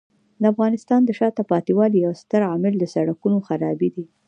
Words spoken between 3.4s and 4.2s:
خرابي دی.